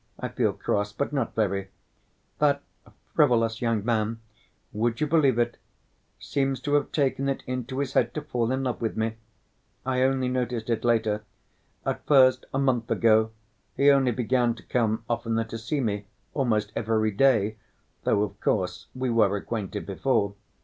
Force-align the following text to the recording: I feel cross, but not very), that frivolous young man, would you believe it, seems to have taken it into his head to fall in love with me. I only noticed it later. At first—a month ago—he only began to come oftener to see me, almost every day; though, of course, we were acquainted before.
I 0.19 0.29
feel 0.29 0.53
cross, 0.53 0.91
but 0.91 1.13
not 1.13 1.35
very), 1.35 1.69
that 2.39 2.63
frivolous 3.13 3.61
young 3.61 3.85
man, 3.85 4.19
would 4.73 4.99
you 4.99 5.05
believe 5.05 5.37
it, 5.37 5.57
seems 6.17 6.59
to 6.61 6.73
have 6.73 6.91
taken 6.91 7.29
it 7.29 7.43
into 7.45 7.77
his 7.77 7.93
head 7.93 8.11
to 8.15 8.23
fall 8.23 8.51
in 8.51 8.63
love 8.63 8.81
with 8.81 8.97
me. 8.97 9.17
I 9.85 10.01
only 10.01 10.27
noticed 10.27 10.71
it 10.71 10.83
later. 10.83 11.23
At 11.85 12.03
first—a 12.07 12.57
month 12.57 12.89
ago—he 12.89 13.91
only 13.91 14.11
began 14.11 14.55
to 14.55 14.63
come 14.63 15.03
oftener 15.07 15.43
to 15.43 15.59
see 15.59 15.79
me, 15.81 16.07
almost 16.33 16.71
every 16.75 17.11
day; 17.11 17.57
though, 18.03 18.23
of 18.23 18.41
course, 18.41 18.87
we 18.95 19.11
were 19.11 19.37
acquainted 19.37 19.85
before. 19.85 20.33